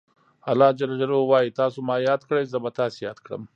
[0.51, 0.79] الله ج
[1.31, 3.41] وایي تاسو ما یاد کړئ زه به تاسې یاد کړم.